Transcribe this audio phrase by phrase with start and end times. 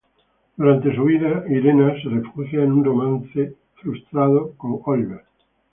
[0.57, 5.21] Durante su huida, Irena se refugia en un romance frustrado con Oliver.